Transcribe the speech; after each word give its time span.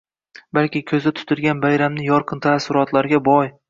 Balki 0.57 0.81
ko‘zda 0.93 1.13
tutilgan 1.21 1.63
bayramni 1.69 2.09
yorqin, 2.11 2.45
taassurotlarga 2.51 3.27
boy. 3.35 3.59